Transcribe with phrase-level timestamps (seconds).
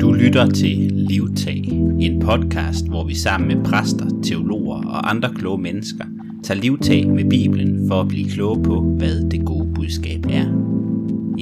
[0.00, 0.76] Du lytter til
[1.10, 1.62] Livtag,
[2.06, 6.04] en podcast, hvor vi sammen med præster, teologer og andre kloge mennesker
[6.44, 10.46] tager livtag med Bibelen for at blive kloge på, hvad det gode budskab er.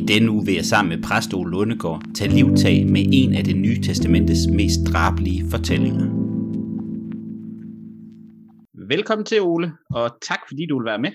[0.00, 3.44] I denne uge vil jeg sammen med præst Ole Lundegård tage livtag med en af
[3.44, 6.06] det nye testamentets mest drabelige fortællinger.
[8.94, 9.68] Velkommen til Ole,
[9.98, 11.12] og tak fordi du vil være med.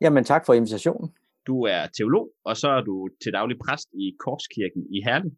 [0.00, 1.08] Jamen tak for invitationen.
[1.46, 5.32] Du er teolog, og så er du til daglig præst i Korskirken i Herlev.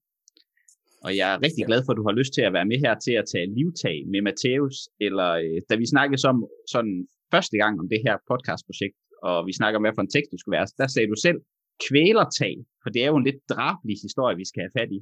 [1.05, 2.95] Og jeg er rigtig glad for, at du har lyst til at være med her
[3.06, 4.77] til at tage livtag med Matthæus.
[5.06, 6.38] Eller øh, da vi snakkede om
[6.75, 6.97] sådan
[7.34, 10.38] første gang om det her podcastprojekt, og vi snakker om, hvad for en tekst du
[10.38, 11.38] skulle være, der sagde du selv
[11.87, 15.01] kvælertag, for det er jo en lidt drabelig historie, vi skal have fat i.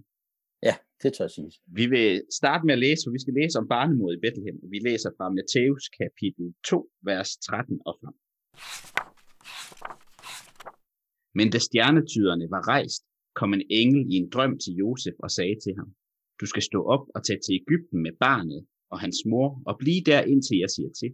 [0.68, 1.52] Ja, det tør jeg sige.
[1.78, 2.08] Vi vil
[2.40, 4.56] starte med at læse, for vi skal læse om barnemod i Bethlehem.
[4.74, 8.16] Vi læser fra Matthæus kapitel 2, vers 13 og frem.
[11.38, 13.02] Men da stjernetyderne var rejst,
[13.40, 15.88] kom en engel i en drøm til Josef og sagde til ham,
[16.40, 18.60] du skal stå op og tage til Ægypten med barnet
[18.92, 21.10] og hans mor og blive der indtil jeg siger til.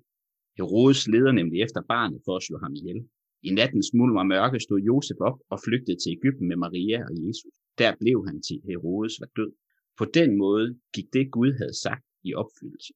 [0.59, 3.01] Herodes leder nemlig efter barnet for at slå ham ihjel.
[3.49, 7.13] I nattens mulm og mørke stod Josef op og flygtede til Ægypten med Maria og
[7.23, 7.55] Jesus.
[7.81, 9.53] Der blev han til Herodes var død.
[9.99, 12.93] På den måde gik det Gud havde sagt i opfyldelse.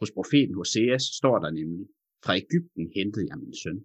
[0.00, 1.86] Hos profeten Hoseas står der nemlig,
[2.24, 3.80] fra Ægypten hentede jeg min søn.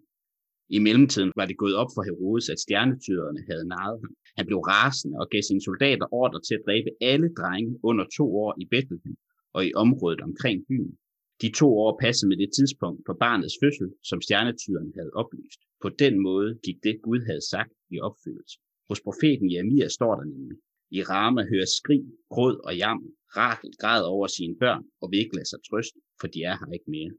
[0.70, 4.14] I mellemtiden var det gået op for Herodes, at stjernetyderne havde naret ham.
[4.38, 8.26] Han blev rasende og gav sine soldater ordre til at dræbe alle drenge under to
[8.44, 9.16] år i Bethlehem
[9.56, 10.94] og i området omkring byen.
[11.42, 15.60] De to år passede med det tidspunkt på barnets fødsel, som stjernetyderne havde oplyst.
[15.84, 18.56] På den måde gik det Gud havde sagt i opfyldelse.
[18.90, 20.58] Hos profeten Jeremia står der nemlig,
[20.98, 22.04] i Rama hører skrig,
[22.34, 23.10] gråd og jammer.
[23.38, 26.72] Rachel græder over sine børn og vil ikke lade sig trøste, for de er her
[26.78, 27.12] ikke mere.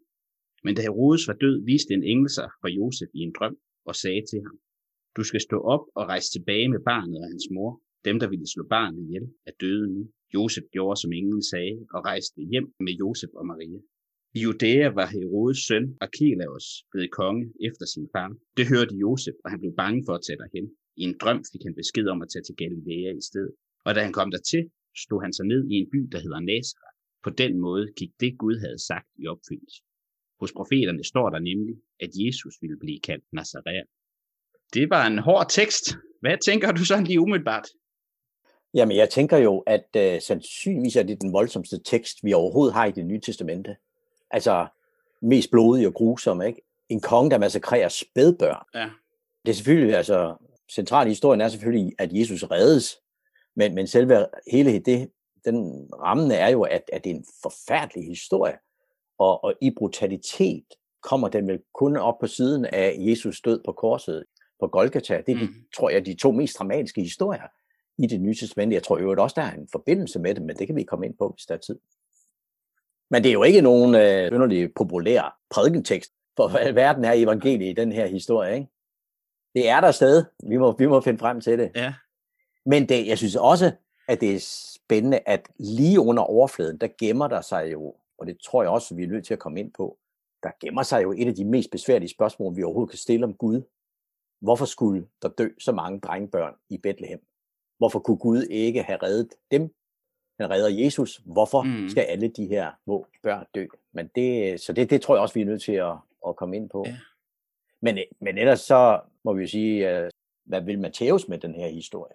[0.64, 3.56] Men da Herodes var død, viste en engel sig for Josef i en drøm
[3.88, 4.56] og sagde til ham,
[5.16, 7.70] du skal stå op og rejse tilbage med barnet og hans mor.
[8.04, 10.02] Dem, der ville slå barnet ihjel, er døde nu.
[10.34, 13.80] Josef gjorde, som englen sagde, og rejste hjem med Josef og Maria.
[14.36, 18.30] I Judæa var Herodes søn Arkelaus blevet konge efter sin far.
[18.56, 20.66] Det hørte Josef, og han blev bange for at tage derhen.
[21.00, 23.54] I en drøm fik han besked om at tage til Galilea i stedet.
[23.86, 24.62] Og da han kom dertil,
[25.04, 26.96] stod han sig ned i en by, der hedder Nazareth.
[27.24, 29.80] På den måde gik det Gud havde sagt i opfyldelse.
[30.40, 33.86] Hos profeterne står der nemlig, at Jesus ville blive kaldt Nazaret.
[34.74, 35.84] Det var en hård tekst.
[36.20, 37.68] Hvad tænker du så lige umiddelbart?
[38.74, 42.86] Jamen, jeg tænker jo, at uh, sandsynligvis er det den voldsomste tekst, vi overhovedet har
[42.86, 43.76] i det nye testamente.
[44.30, 44.66] Altså,
[45.22, 46.62] mest blodig og grusom, ikke?
[46.88, 48.64] En konge, der massakrerer spædbørn.
[48.74, 48.90] Ja.
[49.44, 50.36] Det er selvfølgelig, altså,
[50.70, 52.98] central i historien er selvfølgelig, at Jesus reddes.
[53.56, 55.10] Men, men selve hele det,
[55.44, 58.58] den rammen er jo, at, at det er en forfærdelig historie
[59.18, 60.64] og, og i brutalitet
[61.02, 64.24] kommer den vel kun op på siden af Jesus død på korset
[64.60, 65.22] på Golgata.
[65.26, 65.54] Det er, de, mm.
[65.76, 67.42] tror jeg, de to mest dramatiske historier
[67.98, 68.74] i det nye testamente.
[68.74, 71.06] Jeg tror jo også, der er en forbindelse med det, men det kan vi komme
[71.06, 71.78] ind på, hvis der er tid.
[73.10, 77.70] Men det er jo ikke nogen øh, underlig populær prædikentekst, for hvad verden er evangeliet
[77.70, 78.54] i den her historie.
[78.54, 78.68] Ikke?
[79.54, 80.24] Det er der stadig.
[80.48, 81.70] Vi må, vi må finde frem til det.
[81.74, 81.94] Ja.
[82.66, 83.72] Men det, jeg synes også,
[84.08, 84.40] at det er
[84.84, 88.94] spændende, at lige under overfladen, der gemmer der sig jo og det tror jeg også,
[88.94, 89.98] vi er nødt til at komme ind på,
[90.42, 93.34] der gemmer sig jo et af de mest besværlige spørgsmål, vi overhovedet kan stille om
[93.34, 93.62] Gud.
[94.40, 97.26] Hvorfor skulle der dø så mange drengebørn i Bethlehem?
[97.78, 99.74] Hvorfor kunne Gud ikke have reddet dem?
[100.40, 101.16] Han redder Jesus.
[101.24, 101.88] Hvorfor mm.
[101.88, 103.66] skal alle de her små børn dø?
[103.92, 105.94] Men det, så det, det tror jeg også, vi er nødt til at,
[106.28, 106.84] at komme ind på.
[106.86, 106.96] Ja.
[107.80, 110.10] Men, men ellers så må vi jo sige, øh,
[110.44, 112.14] hvad vil Matthæus med den her historie?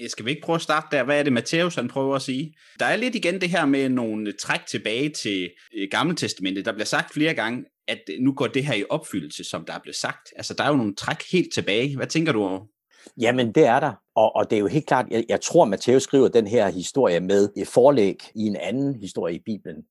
[0.00, 1.04] Øh, skal vi ikke prøve at starte der?
[1.04, 2.54] Hvad er det, Matthæus han prøver at sige?
[2.78, 6.64] Der er lidt igen det her med nogle øh, træk tilbage til øh, Gamle Testamentet.
[6.64, 9.78] Der bliver sagt flere gange, at nu går det her i opfyldelse, som der er
[9.78, 10.32] blevet sagt.
[10.36, 11.96] Altså, der er jo nogle træk helt tilbage.
[11.96, 12.60] Hvad tænker du over?
[13.20, 13.92] Jamen, det er der.
[14.14, 17.20] Og, og det er jo helt klart, jeg, jeg tror, Matthæus skriver den her historie
[17.20, 19.82] med et forlæg i en anden historie i Bibelen,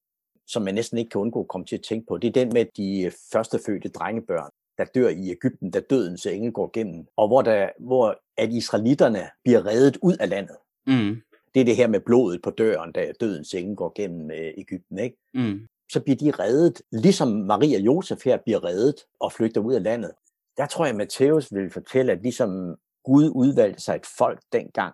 [0.47, 2.17] som man næsten ikke kan undgå at komme til at tænke på.
[2.17, 6.69] Det er den med de førstefødte drengebørn der dør i Ægypten, da dødens engel går
[6.73, 10.55] gennem, og hvor, der, hvor at israelitterne bliver reddet ud af landet.
[10.87, 11.21] Mm.
[11.53, 14.99] Det er det her med blodet på døren, da dødens engel går gennem øh, Ægypten.
[14.99, 15.17] Ikke?
[15.33, 15.67] Mm.
[15.91, 19.83] Så bliver de reddet, ligesom Maria og Josef her bliver reddet og flygter ud af
[19.83, 20.11] landet.
[20.57, 24.93] Der tror jeg, at Matthæus vil fortælle, at ligesom Gud udvalgte sig et folk dengang,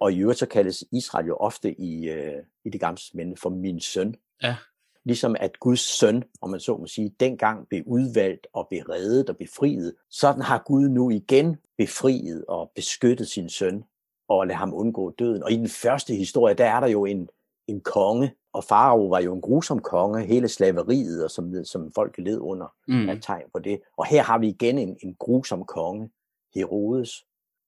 [0.00, 3.50] og i øvrigt så kaldes Israel jo ofte i, øh, i det gamle mænd for
[3.50, 4.14] min søn.
[4.42, 4.56] Ja
[5.04, 9.30] ligesom at Guds søn, om man så må sige, dengang blev udvalgt og blev reddet
[9.30, 13.84] og befriet, sådan har Gud nu igen befriet og beskyttet sin søn
[14.28, 15.42] og lade ham undgå døden.
[15.42, 17.28] Og i den første historie, der er der jo en,
[17.66, 22.18] en konge, og Farao var jo en grusom konge, hele slaveriet, og som, som folk
[22.18, 23.08] led under, mm.
[23.08, 23.80] er tegn på det.
[23.96, 26.10] Og her har vi igen en, en grusom konge,
[26.54, 27.24] Herodes.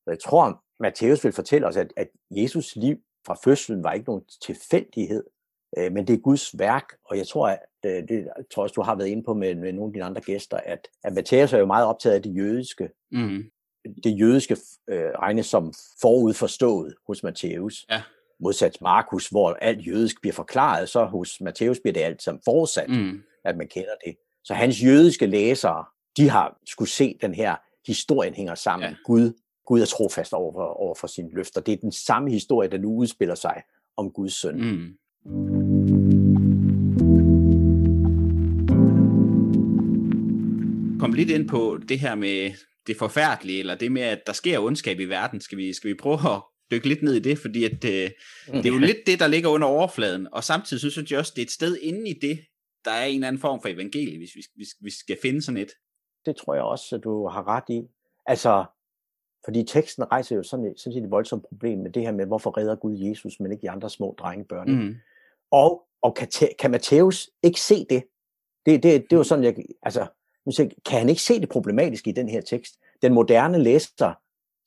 [0.07, 2.97] Og jeg tror, Matthæus vil fortælle os, at, at Jesus liv
[3.27, 5.25] fra fødslen var ikke nogen tilfældighed,
[5.79, 8.73] øh, men det er Guds værk, og jeg tror, at øh, det jeg tror også,
[8.73, 11.53] du har været inde på med, med nogle af dine andre gæster, at, at Matthæus
[11.53, 12.89] er jo meget optaget af det jødiske.
[13.13, 13.45] Mm.
[14.05, 14.57] Det jødiske
[14.89, 17.87] øh, regnes som forudforstået hos Matthæus.
[17.91, 18.03] Ja.
[18.41, 22.89] Modsat Markus, hvor alt jødisk bliver forklaret, så hos Matthæus bliver det alt som forudsat,
[22.89, 23.23] mm.
[23.45, 24.17] at man kender det.
[24.45, 25.85] Så hans jødiske læsere,
[26.17, 28.89] de har skulle se den her historien hænger sammen.
[28.89, 28.97] Ja.
[29.05, 29.33] Gud,
[29.67, 31.61] Gud er trofast over for, over for sine løfter.
[31.61, 33.63] Det er den samme historie, der nu udspiller sig
[33.97, 34.61] om Guds søn.
[34.61, 34.99] Mm.
[41.01, 42.51] Kom lidt ind på det her med
[42.87, 45.41] det forfærdelige, eller det med, at der sker ondskab i verden.
[45.41, 48.11] Skal vi, skal vi prøve at dykke lidt ned i det, fordi at, øh,
[48.53, 51.33] det er jo lidt det, der ligger under overfladen, og samtidig så synes jeg også,
[51.37, 52.39] det er et sted inde i det,
[52.85, 55.61] der er en eller anden form for evangelie, hvis vi, hvis vi skal finde sådan
[55.61, 55.71] et.
[56.27, 57.83] Det tror jeg også, at du har ret i.
[58.27, 58.65] Altså,
[59.45, 62.59] fordi teksten rejser jo sådan, et, sådan et voldsomt problem med det her med, hvorfor
[62.59, 64.71] redder Gud Jesus, men ikke de andre små drengebørn.
[64.71, 64.95] Mm.
[65.51, 66.29] Og, og kan,
[66.59, 68.05] kan Matthæus ikke se det?
[68.67, 70.07] Det, det, det er jo sådan, jeg, altså,
[70.87, 72.75] kan han ikke se det problematiske i den her tekst?
[73.03, 74.15] Den moderne læser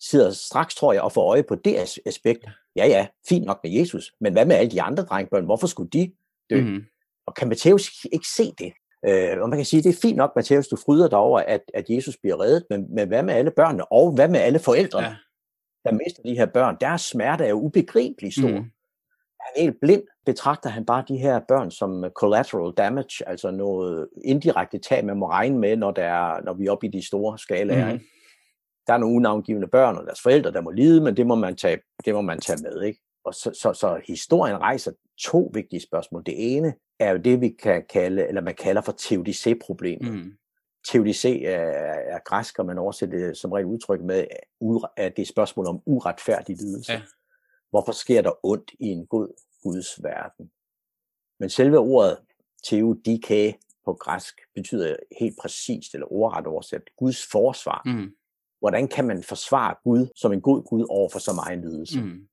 [0.02, 2.46] sidder straks, tror jeg, og får øje på det aspekt.
[2.76, 5.46] Ja, ja, fint nok med Jesus, men hvad med alle de andre drengebørn?
[5.46, 6.12] Hvorfor skulle de
[6.50, 6.62] dø?
[6.62, 6.84] Mm.
[7.28, 8.74] Og kan Matthæus ikke se det?
[9.08, 11.62] Øh, og man kan sige, det er fint nok, Matthæus, du fryder dig over, at,
[11.74, 15.08] at Jesus bliver reddet, men, men hvad med alle børnene, og hvad med alle forældrene,
[15.08, 15.16] ja.
[15.86, 16.78] der mister de her børn?
[16.82, 18.60] Deres smerte er jo ubegribelig stor.
[18.60, 18.66] Mm.
[19.56, 24.80] Han helt blind, betragter han bare de her børn som collateral damage, altså noget indirekte
[24.80, 27.38] tab, man må regne med, når, der er, når vi er oppe i de store
[27.38, 27.94] skalaer.
[27.94, 28.00] Mm.
[28.88, 31.56] Der er nogle unavngivende børn og deres forældre, der må lide, men det må man
[31.56, 32.82] tage, det må man tage med.
[32.82, 33.00] Ikke?
[33.26, 36.24] Og så, så, så historien rejser to vigtige spørgsmål.
[36.26, 40.14] Det ene er jo det, vi kan kalde, eller man kalder for teodicé-problemet.
[40.14, 40.34] Mm.
[40.88, 44.26] Teodicé er, er græsk, og man oversætter det som regel udtryk med,
[44.98, 46.92] at det er spørgsmål om uretfærdig lidelse.
[46.92, 47.02] Ja.
[47.70, 49.28] Hvorfor sker der ondt i en god
[49.64, 50.52] Guds verden?
[51.40, 52.18] Men selve ordet
[52.64, 57.82] teodike på græsk betyder helt præcist, eller ordret oversat, Guds forsvar.
[57.86, 58.16] Mm.
[58.60, 62.02] Hvordan kan man forsvare Gud som en god Gud over for så meget lidelse?
[62.02, 62.28] Mm.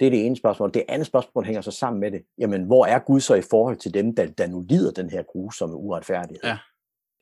[0.00, 0.74] Det er det ene spørgsmål.
[0.74, 2.22] Det andet spørgsmål hænger så sammen med det.
[2.38, 5.22] Jamen, hvor er Gud så i forhold til dem, der, der nu lider den her
[5.22, 6.44] grusomme uretfærdighed?
[6.44, 6.58] Ja.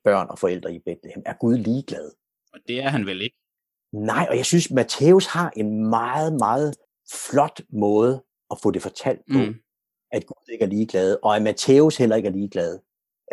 [0.04, 1.22] Børn og forældre i Bethlehem.
[1.26, 2.10] Er Gud ligeglad?
[2.52, 3.36] Og det er han vel ikke?
[3.92, 6.74] Nej, og jeg synes, Matthæus har en meget, meget
[7.12, 9.54] flot måde at få det fortalt på, mm.
[10.12, 12.78] at Gud ikke er ligeglad, og at Matthæus heller ikke er ligeglad.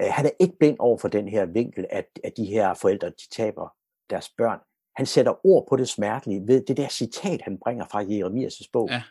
[0.02, 3.10] Uh, han er ikke blind over for den her vinkel, at, at de her forældre,
[3.10, 3.75] de taber
[4.10, 4.60] deres børn.
[4.96, 8.90] Han sætter ord på det smertelige ved det der citat, han bringer fra Jeremias' bog.
[8.90, 9.02] Ja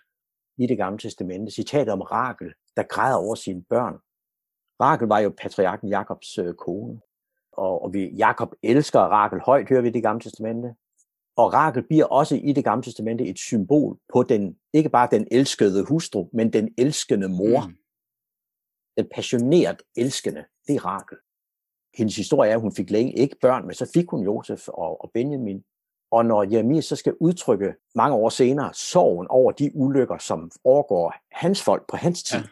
[0.58, 1.52] i det gamle testamente.
[1.52, 3.94] Citatet om Rakel, der græder over sine børn.
[4.80, 7.00] Rakel var jo patriarken Jakobs øh, kone.
[7.52, 10.74] Og, og vi, Jakob elsker Rakel højt, hører vi i det gamle testamente.
[11.36, 15.28] Og Rakel bliver også i det gamle testamente et symbol på den, ikke bare den
[15.30, 17.66] elskede hustru, men den elskende mor.
[17.66, 17.76] Mm.
[18.96, 21.18] Den passioneret elskende, det er Rakel.
[21.94, 25.04] Hendes historie er, at hun fik længe ikke børn, men så fik hun Josef og,
[25.04, 25.64] og Benjamin.
[26.10, 31.14] Og når Jeremias så skal udtrykke mange år senere sorgen over de ulykker, som overgår
[31.32, 32.44] hans folk på hans tid, ja.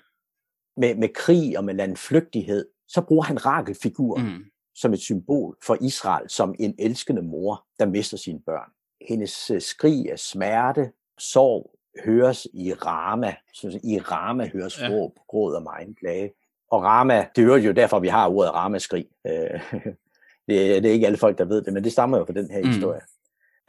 [0.76, 4.44] med, med krig og med landflygtighed, så bruger han Rakel-figur mm.
[4.80, 8.70] Som et symbol for Israel, som en elskende mor, der mister sine børn.
[9.08, 11.74] Hendes øh, skrig af smerte, sorg,
[12.04, 13.34] høres i Rama.
[13.54, 14.88] Så I Rama høres ja.
[14.88, 16.32] råb, gråd og meget klage.
[16.70, 19.06] Og Rama, det hører jo derfor, vi har ordet Ramaskrig.
[19.26, 19.32] Øh,
[20.48, 22.50] det, det er ikke alle folk, der ved det, men det stammer jo fra den
[22.50, 22.68] her mm.
[22.68, 23.00] historie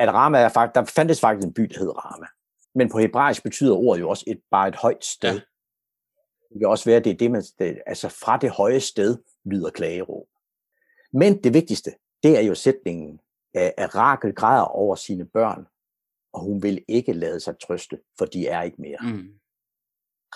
[0.02, 2.26] at Rama er faktisk, der fandtes faktisk en by, der hed Rama.
[2.76, 5.34] Men på hebraisk betyder ordet jo også et, bare et højt sted.
[5.34, 5.42] Ja.
[6.54, 9.18] Det kan også være, at det er det, man, det, altså fra det høje sted
[9.46, 10.28] lyder klageråb.
[11.14, 11.92] Men det vigtigste,
[12.24, 13.20] det er jo sætningen,
[13.54, 15.68] at Rakel græder over sine børn,
[16.34, 18.98] og hun vil ikke lade sig trøste, for de er ikke mere.
[19.04, 19.34] Mm.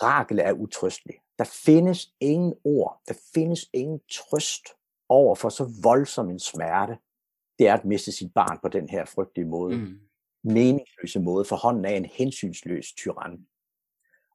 [0.01, 1.15] Rakel er utrøstelig.
[1.39, 4.67] Der findes ingen ord, der findes ingen trøst
[5.09, 6.97] over for så voldsom en smerte,
[7.59, 9.77] det er at miste sit barn på den her frygtelige måde.
[9.77, 9.99] Mm.
[10.43, 13.47] Meningsløse måde, for hånden af en hensynsløs tyran.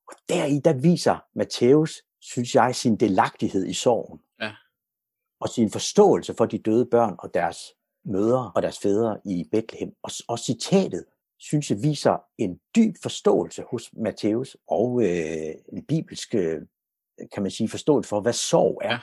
[0.09, 4.21] Og deri, der viser Matthæus, synes jeg, sin delagtighed i sorgen.
[4.41, 4.55] Ja.
[5.41, 7.59] Og sin forståelse for de døde børn og deres
[8.05, 9.93] mødre og deres fædre i Bethlehem.
[10.03, 11.05] Og, og citatet,
[11.39, 16.61] synes jeg, viser en dyb forståelse hos Matthæus og øh, en bibelsk, øh,
[17.33, 18.99] kan man sige, forståelse for, hvad sorg er.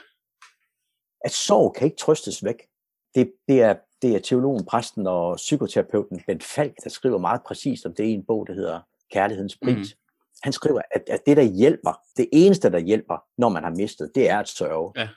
[1.22, 2.68] At sorg kan ikke trøstes væk.
[3.16, 7.86] Det, det er det er teologen, præsten og psykoterapeuten Bent Falk, der skriver meget præcist
[7.86, 8.80] om det i en bog, der hedder
[9.12, 9.96] Kærlighedens pris.
[9.96, 10.00] Mm.
[10.44, 14.12] Han skriver, at, at det, der hjælper, det eneste, der hjælper, når man har mistet,
[14.16, 14.92] det er at sørge.
[14.96, 15.10] Ja.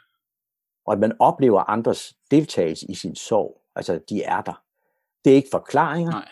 [0.90, 3.62] Og at man oplever andres deltagelse i sin sorg.
[3.76, 4.62] Altså, de er der.
[5.24, 6.10] Det er ikke forklaringer.
[6.10, 6.28] Nej.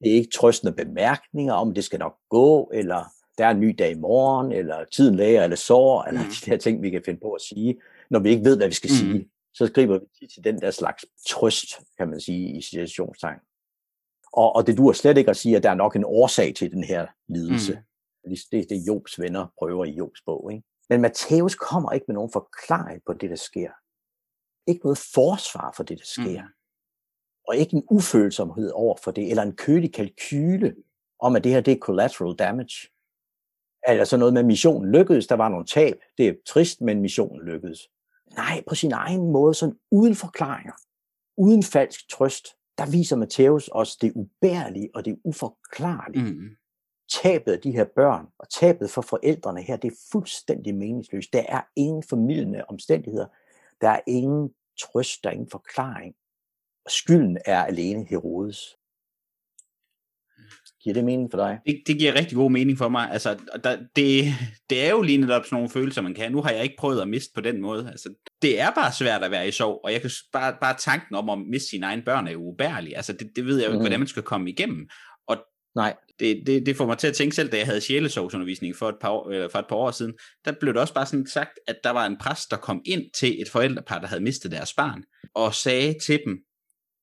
[0.00, 3.04] Det er ikke trøstende bemærkninger om, det skal nok gå, eller
[3.38, 6.28] der er en ny dag i morgen, eller tiden læger, eller sår, eller mm.
[6.28, 7.80] de der ting, vi kan finde på at sige,
[8.10, 8.96] når vi ikke ved, hvad vi skal mm.
[8.96, 9.30] sige.
[9.54, 11.66] Så skriver vi til den der slags trøst,
[11.98, 13.38] kan man sige, i situationstegn.
[14.32, 16.70] Og, og det duer slet ikke at sige, at der er nok en årsag til
[16.70, 17.72] den her lidelse.
[18.24, 18.30] Mm.
[18.30, 20.52] Det er det, Jobs venner prøver i Jobs bog.
[20.52, 20.64] Ikke?
[20.88, 23.70] Men Matthæus kommer ikke med nogen forklaring på det, der sker.
[24.66, 26.42] Ikke noget forsvar for det, der sker.
[26.42, 26.48] Mm.
[27.48, 30.74] Og ikke en ufølsomhed over for det, eller en kølig kalkyle
[31.20, 32.88] om, at det her det er collateral damage.
[33.86, 35.96] Altså noget med, missionen lykkedes, der var nogle tab.
[36.18, 37.88] Det er trist, men missionen lykkedes.
[38.36, 40.72] Nej, på sin egen måde, sådan uden forklaringer,
[41.36, 46.32] uden falsk trøst, der viser Matthæus os det ubærlige og det uforklarlige.
[46.32, 46.48] Mm.
[47.22, 51.32] Tabet af de her børn og tabet for forældrene her, det er fuldstændig meningsløst.
[51.32, 53.26] Der er ingen formidlende omstændigheder.
[53.82, 54.50] Der er ingen
[54.82, 56.14] trøst, der er ingen forklaring.
[56.84, 58.58] Og skylden er alene Herodes.
[60.82, 61.58] Giver det mening for dig?
[61.66, 63.10] Det, det giver rigtig god mening for mig.
[63.10, 64.24] Altså, der, det,
[64.70, 66.32] det er jo lige netop sådan nogle følelser, man kan.
[66.32, 67.88] Nu har jeg ikke prøvet at miste på den måde.
[67.90, 71.14] Altså, det er bare svært at være i sorg, og jeg kan bare, bare tanken
[71.14, 72.96] om at miste sine egne børn er jo ubærlig.
[72.96, 73.82] Altså, det, det ved jeg jo ikke, mm.
[73.82, 74.88] hvordan man skal komme igennem.
[75.74, 75.94] Nej.
[76.20, 78.96] Det, det, det får mig til at tænke selv, da jeg havde sjælesorgsundervisning for et,
[79.00, 80.14] par år, eller for et par år siden,
[80.44, 83.02] der blev det også bare sådan sagt, at der var en præst, der kom ind
[83.14, 85.02] til et forældrepar, der havde mistet deres barn,
[85.34, 86.38] og sagde til dem,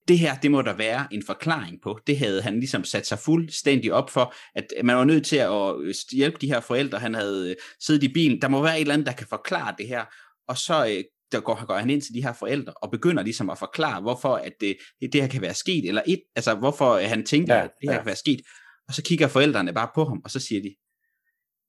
[0.07, 1.99] det her, det må der være en forklaring på.
[2.07, 5.75] Det havde han ligesom sat sig fuldstændig op for, at man var nødt til at
[6.11, 6.99] hjælpe de her forældre.
[6.99, 8.41] Han havde øh, siddet i bilen.
[8.41, 10.05] Der må være et eller andet, der kan forklare det her.
[10.47, 13.49] Og så øh, der går, går han ind til de her forældre og begynder ligesom
[13.49, 17.25] at forklare, hvorfor at det, det her kan være sket, eller et, altså hvorfor han
[17.25, 17.99] tænker, ja, at det her ja.
[17.99, 18.41] kan være sket.
[18.87, 20.75] Og så kigger forældrene bare på ham, og så siger de,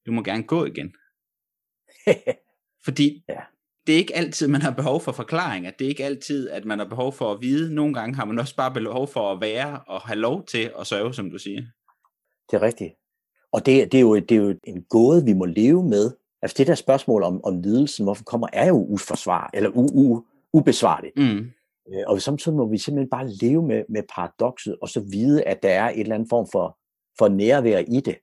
[0.06, 0.94] du må gerne gå igen.
[2.86, 3.40] Fordi ja
[3.86, 5.70] det er ikke altid, man har behov for forklaringer.
[5.70, 7.74] Det er ikke altid, at man har behov for at vide.
[7.74, 10.86] Nogle gange har man også bare behov for at være og have lov til at
[10.86, 11.62] sørge, som du siger.
[12.50, 12.94] Det er rigtigt.
[13.52, 16.16] Og det, det, er, jo, det er jo en gåde, vi må leve med.
[16.42, 20.24] Altså det der spørgsmål om, om lidelsen, hvorfor kommer, er jo uforsvar, eller u, u,
[20.52, 21.16] ubesvarligt.
[21.16, 21.50] Mm.
[21.92, 25.62] Øh, og samtidig må vi simpelthen bare leve med, med paradokset, og så vide, at
[25.62, 26.78] der er et eller andet form for,
[27.18, 28.16] for nærvær i det.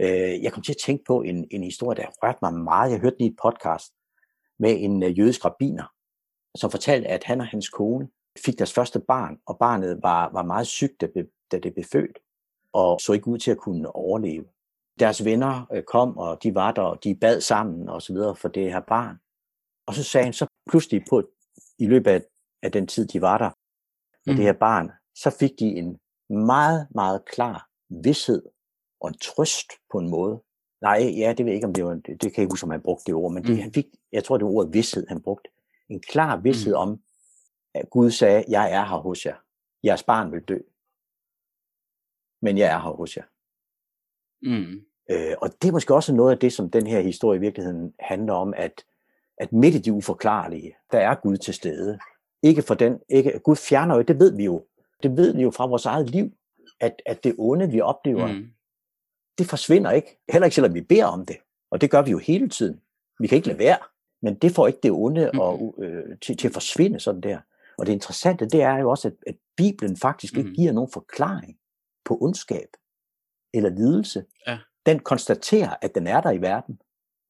[0.00, 2.90] Øh, jeg kom til at tænke på en, en historie, der rørte mig meget.
[2.90, 3.92] Jeg hørte den i et podcast
[4.58, 5.84] med en øh, jødisk rabbiner,
[6.56, 8.08] som fortalte, at han og hans kone
[8.44, 11.08] fik deres første barn, og barnet var, var meget sygt, da,
[11.52, 12.18] da det blev født,
[12.72, 14.44] og så ikke ud til at kunne overleve.
[14.98, 18.36] Deres venner øh, kom, og de var der, og de bad sammen og så videre
[18.36, 19.16] for det her barn.
[19.86, 21.22] Og så sagde han så pludselig på,
[21.78, 22.22] i løbet af,
[22.62, 23.50] af den tid, de var der,
[24.26, 24.36] med mm.
[24.36, 25.98] det her barn, så fik de en
[26.46, 28.42] meget, meget klar vidshed
[29.00, 30.42] og en trøst på en måde.
[30.80, 32.64] Nej, ja, det ved jeg ikke, om det var, det, det kan jeg ikke huske,
[32.64, 33.62] om han brugte det ord, men det, mm.
[33.62, 35.50] han fik, jeg tror, det var ordet vidshed, han brugte.
[35.88, 36.78] En klar vidshed mm.
[36.78, 37.00] om,
[37.74, 39.36] at Gud sagde, jeg er her hos jer.
[39.84, 40.58] Jeres barn vil dø.
[42.42, 43.24] Men jeg er her hos jer.
[44.42, 44.84] Mm.
[45.10, 47.94] Øh, og det er måske også noget af det, som den her historie i virkeligheden
[48.00, 48.84] handler om, at,
[49.38, 51.98] at midt i de uforklarlige, der er Gud til stede.
[52.42, 54.66] Ikke for den, ikke, Gud fjerner jo, det ved vi jo.
[55.02, 56.32] Det ved vi jo fra vores eget liv,
[56.80, 58.52] at, at det onde, vi oplever, mm
[59.38, 60.18] det forsvinder ikke.
[60.32, 61.36] Heller ikke selvom vi beder om det.
[61.70, 62.80] Og det gør vi jo hele tiden.
[63.18, 63.78] Vi kan ikke lade være.
[64.22, 67.38] Men det får ikke det onde og, øh, til, til at forsvinde sådan der.
[67.82, 71.56] Og det interessante, det er jo også, at, at Bibelen faktisk ikke giver nogen forklaring
[72.04, 72.68] på ondskab
[73.54, 74.24] eller lidelse.
[74.46, 74.58] Ja.
[74.86, 76.80] Den konstaterer, at den er der i verden,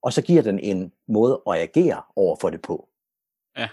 [0.03, 2.89] og så giver den en måde at agere over for det på.
[3.57, 3.69] Ja.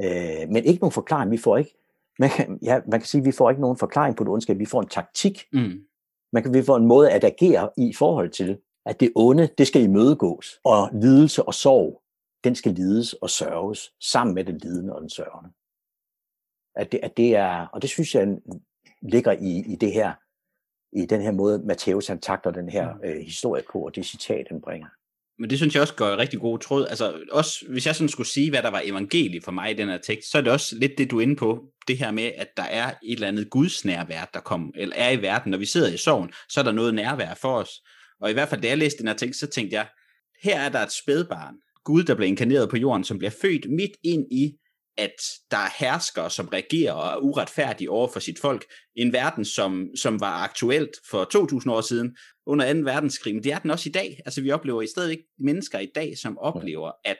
[0.00, 1.30] Øh, men ikke nogen forklaring.
[1.30, 1.74] Vi får ikke,
[2.18, 4.58] man kan, ja, man kan sige, at vi får ikke nogen forklaring på det ondskab.
[4.58, 5.44] Vi får en taktik.
[5.52, 5.86] Mm
[6.32, 9.66] man kan vi få en måde at agere i forhold til, at det onde, det
[9.66, 12.02] skal imødegås, og lidelse og sorg,
[12.44, 15.50] den skal lides og sørges sammen med den lidende og den sørgende.
[16.76, 18.26] At det, at det er, og det synes jeg
[19.02, 20.12] ligger i, i det her,
[20.92, 23.00] i den her måde, Matthæus han takter den her mm.
[23.04, 24.88] øh, historie på, og det citat, han bringer.
[25.38, 26.86] Men det synes jeg også gør rigtig god tråd.
[26.86, 29.88] Altså også, hvis jeg sådan skulle sige, hvad der var evangeliet for mig i den
[29.88, 31.64] her tekst, så er det også lidt det, du er inde på.
[31.88, 35.10] Det her med, at der er et eller andet Guds nærvær, der kom, eller er
[35.10, 35.50] i verden.
[35.50, 37.70] Når vi sidder i sorgen, så er der noget nærvær for os.
[38.20, 39.86] Og i hvert fald, da jeg læste den her tekst, så tænkte jeg,
[40.42, 41.54] her er der et spædbarn.
[41.84, 44.56] Gud, der bliver inkarneret på jorden, som bliver født midt ind i
[44.98, 45.14] at
[45.50, 48.64] der er herskere, som regerer og er uretfærdige over for sit folk.
[48.94, 52.78] En verden, som, som var aktuelt for 2000 år siden under 2.
[52.78, 54.20] verdenskrig, men det er den også i dag.
[54.24, 57.18] Altså vi oplever i stedet ikke mennesker i dag, som oplever, at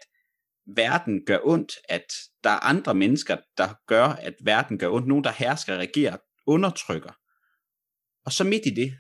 [0.76, 2.06] verden gør ondt, at
[2.44, 5.08] der er andre mennesker, der gør, at verden gør ondt.
[5.08, 6.16] Nogen, der hersker, regerer,
[6.46, 7.12] undertrykker.
[8.24, 8.92] Og så midt i det,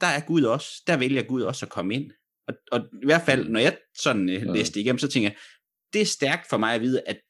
[0.00, 2.10] der er Gud også, der vælger Gud også at komme ind.
[2.48, 5.36] Og, og i hvert fald, når jeg sådan øh, læste igennem, så tænker jeg,
[5.92, 7.20] det er stærkt for mig at vide, at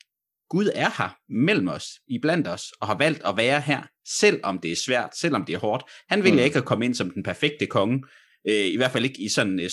[0.49, 4.59] Gud er her mellem os, i blandt os, og har valgt at være her, selvom
[4.59, 5.85] det er svært, selvom det er hårdt.
[6.09, 6.39] Han vil mm.
[6.39, 8.05] ikke komme ind som den perfekte konge,
[8.49, 9.71] øh, i hvert fald ikke i sådan en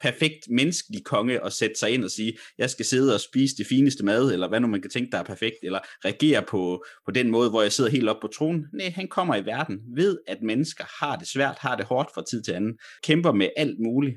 [0.00, 3.66] perfekt menneskelig konge og sætte sig ind og sige, jeg skal sidde og spise det
[3.66, 7.10] fineste mad, eller hvad nu man kan tænke, der er perfekt, eller reagere på, på
[7.10, 8.66] den måde, hvor jeg sidder helt op på tronen.
[8.72, 12.24] Nej, han kommer i verden, ved at mennesker har det svært, har det hårdt fra
[12.30, 14.16] tid til anden, kæmper med alt muligt.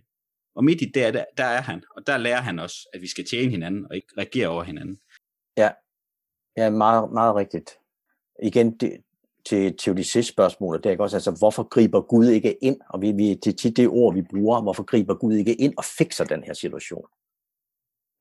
[0.55, 3.07] Og midt i det, der, der er han, og der lærer han også, at vi
[3.07, 4.97] skal tjene hinanden, og ikke reagere over hinanden.
[5.57, 5.69] Ja,
[6.57, 7.79] ja meget, meget rigtigt.
[8.43, 9.01] Igen, det,
[9.45, 12.77] til teodicé-spørgsmålet, det er også, altså, hvorfor griber Gud ikke ind?
[12.89, 15.73] Og vi, vi, det er tit det ord, vi bruger, hvorfor griber Gud ikke ind
[15.77, 17.05] og fikser den her situation?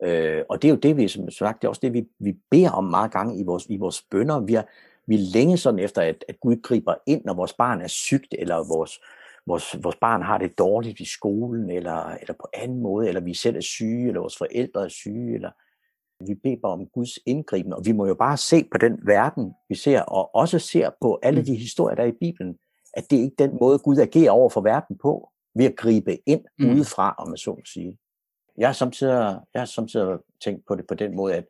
[0.03, 2.37] Øh, og det er jo det, vi som sagt, det er også det, vi, vi
[2.51, 4.41] beder om mange gange i vores, i vores bønder.
[4.41, 4.63] Vi er,
[5.07, 8.35] vi er længe sådan efter, at, at Gud griber ind, når vores barn er sygt,
[8.39, 9.01] eller vores,
[9.47, 13.35] vores, vores barn har det dårligt i skolen, eller, eller på anden måde, eller vi
[13.35, 15.51] selv er syge, eller vores forældre er syge, eller,
[16.27, 19.75] vi beder om Guds indgriben, og vi må jo bare se på den verden, vi
[19.75, 21.47] ser, og også ser på alle mm.
[21.47, 22.59] de historier, der er i Bibelen,
[22.95, 26.29] at det er ikke den måde, Gud agerer over for verden på, ved at gribe
[26.29, 26.71] ind mm.
[26.71, 27.99] udefra, om man så må sige.
[28.59, 31.47] Jeg har samtidig, jeg har samtidig tænkt på det på den måde, at,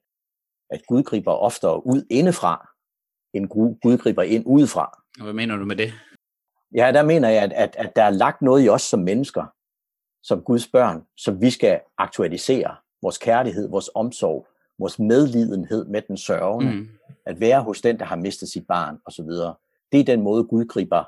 [0.70, 2.68] at Gud griber oftere ud indefra,
[3.34, 3.48] end
[3.82, 4.98] Gud griber ind udefra.
[5.18, 5.92] Og hvad mener du med det?
[6.74, 9.44] Ja, der mener jeg, at, at, at der er lagt noget i os som mennesker,
[10.22, 12.76] som Guds børn, som vi skal aktualisere.
[13.02, 14.46] Vores kærlighed, vores omsorg,
[14.78, 16.88] vores medlidenhed med den sørgende, mm.
[17.26, 19.28] at være hos den, der har mistet sit barn osv.
[19.92, 21.04] Det er den måde, Gud griber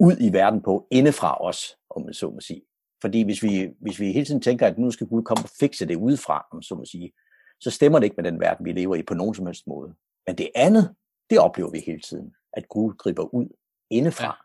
[0.00, 2.62] ud i verden på, indefra os, om man så må sige.
[3.00, 5.86] Fordi hvis vi, hvis vi hele tiden tænker, at nu skal Gud komme og fikse
[5.86, 7.12] det udefra, om så må sige,
[7.60, 9.94] så stemmer det ikke med den verden, vi lever i på nogen som helst måde.
[10.26, 10.94] Men det andet,
[11.30, 13.48] det oplever vi hele tiden, at Gud griber ud
[13.90, 14.38] indefra,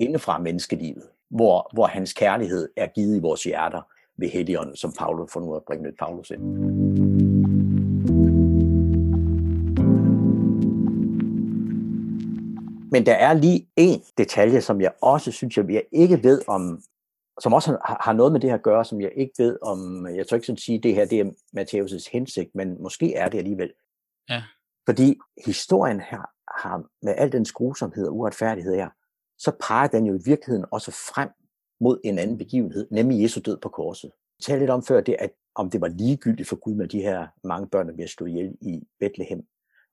[0.00, 0.04] ja.
[0.04, 3.82] indefra menneskelivet, hvor, hvor hans kærlighed er givet i vores hjerter
[4.16, 7.37] ved Helligånden, som Paulus, for nu at bringe lidt Paulus ind.
[12.90, 16.82] Men der er lige en detalje, som jeg også synes, jeg, jeg ikke ved om,
[17.40, 20.06] som også har, har noget med det her at gøre, som jeg ikke ved om,
[20.06, 21.24] jeg tror ikke sådan sige, det her det er
[21.58, 23.72] Matthäus' hensigt, men måske er det alligevel.
[24.28, 24.42] Ja.
[24.88, 26.30] Fordi historien her
[26.62, 28.88] har med al den grusomhed og uretfærdighed her,
[29.38, 31.28] så peger den jo i virkeligheden også frem
[31.80, 34.10] mod en anden begivenhed, nemlig Jesu død på korset.
[34.38, 37.00] Jeg talte lidt om før det, at om det var ligegyldigt for Gud med de
[37.00, 39.46] her mange børn, der bliver slået ihjel i Bethlehem.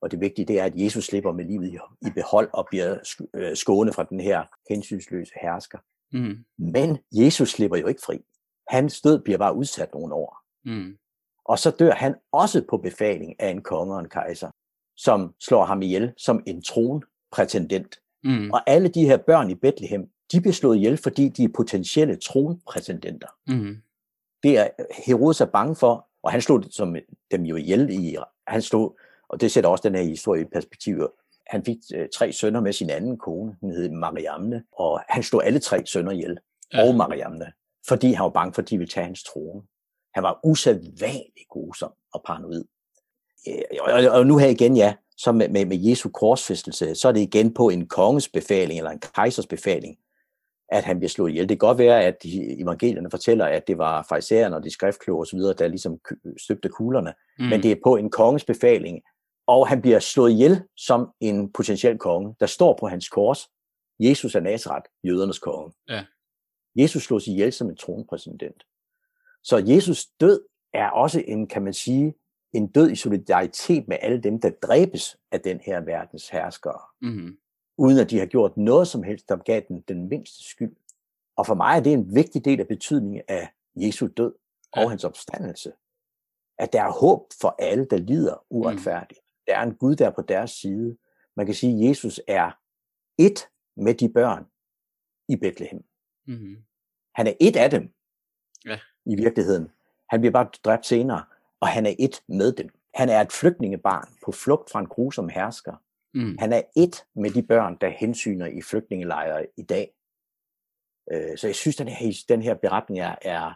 [0.05, 2.97] Og det vigtige det er, at Jesus slipper med livet i behold og bliver
[3.33, 5.77] øh, skånet fra den her hensynsløse hersker.
[6.13, 6.37] Mm.
[6.57, 8.19] Men Jesus slipper jo ikke fri.
[8.67, 10.37] Hans død bliver bare udsat nogle år.
[10.65, 10.97] Mm.
[11.45, 14.51] Og så dør han også på befaling af en konge og en kejser,
[14.97, 17.99] som slår ham ihjel som en tronprætendent.
[18.23, 18.51] Mm.
[18.51, 22.15] Og alle de her børn i Bethlehem, de bliver slået ihjel, fordi de er potentielle
[22.15, 23.27] tronprætendenter.
[23.47, 23.77] Mm.
[24.43, 24.69] Det er
[25.05, 26.63] Herodes er bange for, og han slog
[27.31, 28.97] dem jo ihjel i, han slog
[29.29, 31.09] og det sætter også den her historie i perspektiv.
[31.47, 35.45] Han fik øh, tre sønner med sin anden kone, hun hed Mariamne, og han slog
[35.45, 36.37] alle tre sønner ihjel,
[36.73, 36.87] ja.
[36.87, 37.51] og Mariamne,
[37.87, 39.61] fordi han var bange for, at de ville tage hans trone.
[40.13, 42.63] Han var usædvanligt grusom og paranoid.
[43.47, 47.21] Øh, og nu her igen, ja, så med, med, med Jesu korsfæstelse, så er det
[47.21, 49.97] igen på en konges befaling, eller en kejsers befaling,
[50.69, 51.49] at han bliver slået ihjel.
[51.49, 55.21] Det kan godt være, at de, evangelierne fortæller, at det var farisæerne og de skriftkloge
[55.21, 55.99] osv., der ligesom
[56.37, 57.45] støbte kuglerne, mm.
[57.45, 59.01] men det er på en konges befaling,
[59.47, 62.35] og han bliver slået ihjel som en potentiel konge.
[62.39, 63.49] Der står på hans kors,
[63.99, 65.73] Jesus er Nazareth, jødernes konge.
[65.89, 66.05] Ja.
[66.75, 68.63] Jesus slås ihjel som en tronpræsident.
[69.43, 70.41] Så Jesus død
[70.73, 72.13] er også en, kan man sige,
[72.53, 76.79] en død i solidaritet med alle dem, der dræbes af den her verdens herskere.
[77.01, 77.37] Mm-hmm.
[77.77, 80.75] Uden at de har gjort noget som helst, der gav den den mindste skyld.
[81.37, 84.33] Og for mig er det en vigtig del af betydningen af Jesu død
[84.75, 84.83] ja.
[84.83, 85.71] og hans opstandelse.
[86.57, 89.19] At der er håb for alle, der lider uretfærdigt.
[89.47, 90.97] Der er en Gud, der er på deres side.
[91.35, 92.51] Man kan sige, at Jesus er
[93.17, 94.45] et med de børn
[95.29, 95.85] i Bethlehem.
[96.27, 96.57] Mm-hmm.
[97.15, 97.93] Han er et af dem
[98.65, 98.79] ja.
[99.05, 99.71] i virkeligheden.
[100.09, 101.25] Han bliver bare dræbt senere,
[101.59, 102.69] og han er et med dem.
[102.93, 105.75] Han er et flygtningebarn på flugt fra en grusom hersker.
[106.13, 106.37] Mm.
[106.37, 109.95] Han er et med de børn, der hensyner i flygtningelejre i dag.
[111.11, 113.53] Øh, så jeg synes, at den her, den her beretning er, er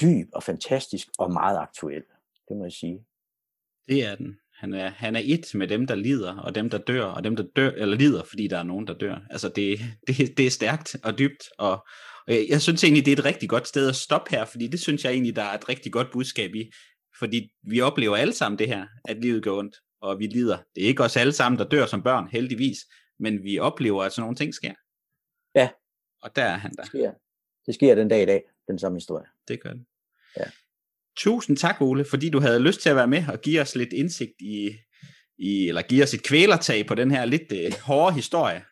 [0.00, 2.04] dyb og fantastisk og meget aktuel.
[2.48, 3.06] Det må jeg sige.
[3.88, 4.40] Det er den.
[4.56, 7.36] Han er, han er et med dem, der lider, og dem, der dør, og dem,
[7.36, 9.18] der dør, eller lider, fordi der er nogen, der dør.
[9.30, 11.72] Altså, det, det, det er stærkt og dybt, og,
[12.26, 14.66] og jeg, jeg synes egentlig, det er et rigtig godt sted at stoppe her, fordi
[14.66, 16.70] det synes jeg egentlig, der er et rigtig godt budskab i.
[17.18, 20.58] Fordi vi oplever alle sammen det her, at livet går ondt, og vi lider.
[20.74, 22.78] Det er ikke os alle sammen, der dør som børn, heldigvis,
[23.18, 24.74] men vi oplever, at sådan nogle ting sker.
[25.54, 25.68] Ja.
[26.22, 26.82] Og der er han der.
[26.82, 27.12] Det sker,
[27.66, 29.26] det sker den dag i dag, den samme historie.
[29.48, 29.84] Det gør det.
[30.36, 30.44] Ja.
[31.16, 33.92] Tusind tak, Ole, fordi du havde lyst til at være med og give os lidt
[33.92, 34.70] indsigt i,
[35.38, 38.62] i, eller give os et kvælertag på den her lidt øh, hårde historie.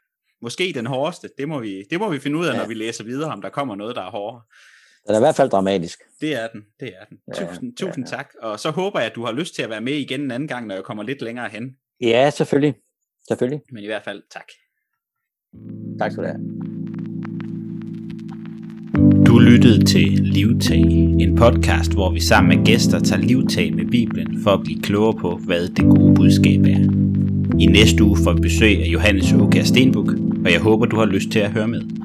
[0.42, 1.30] Måske den hårdeste.
[1.38, 2.58] Det må vi, det må vi finde ud af, ja.
[2.58, 4.42] når vi læser videre, om der kommer noget, der er hårdere.
[5.06, 5.98] Den er i hvert fald dramatisk.
[6.20, 7.18] Det er den, det er den.
[7.28, 8.22] Ja, tusind, tusind ja, ja.
[8.22, 8.34] tak.
[8.42, 10.48] Og så håber jeg, at du har lyst til at være med igen en anden
[10.48, 11.76] gang, når jeg kommer lidt længere hen.
[12.00, 12.74] Ja, selvfølgelig.
[13.28, 13.60] Selvfølgelig.
[13.72, 14.46] Men i hvert fald, tak.
[15.98, 16.53] Tak skal du have
[19.44, 20.84] lyttet lyttede til Livtag,
[21.20, 25.14] en podcast, hvor vi sammen med gæster tager livtag med Bibelen for at blive klogere
[25.20, 26.78] på, hvad det gode budskab er.
[27.60, 30.08] I næste uge får vi besøg af Johannes Åkær Stenbuk,
[30.44, 32.03] og jeg håber, du har lyst til at høre med.